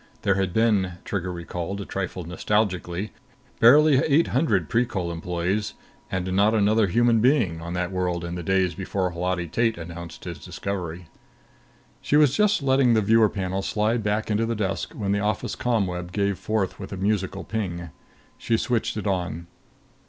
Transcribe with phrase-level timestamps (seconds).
[0.23, 3.11] There had been, Trigger recalled, a trifle nostalgically,
[3.59, 5.75] barely eight hundred Precol employees,
[6.11, 10.23] and not another human being, on that world in the days before Holati Tate announced
[10.23, 11.05] his discovery.
[12.01, 15.55] She was just letting the viewer panel slide back into the desk when the office
[15.55, 17.91] ComWeb gave forth with a musical ping.
[18.39, 19.45] She switched it on.